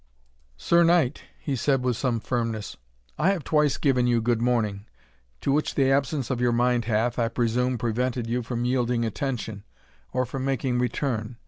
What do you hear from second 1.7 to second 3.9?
with some firmness, "I have twice